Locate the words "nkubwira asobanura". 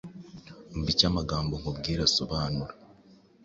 1.59-2.73